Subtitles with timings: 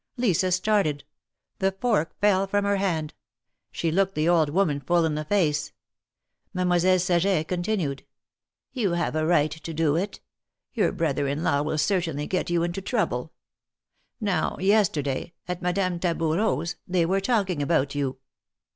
[0.17, 1.03] "Lisa started.
[1.59, 3.13] The fork fell from her hand.
[3.71, 5.73] She looked the old woman full in the face.
[6.55, 8.03] Mademoiselle Saget continued:
[8.73, 8.95] THE MARKETS OF PARIS.
[8.95, 10.19] 271 You have a right to do it.
[10.73, 13.31] Your brother in law will certainly get you into trouble.
[14.19, 18.17] Now yesterday, at Madame Taboureau's, they were talking about you.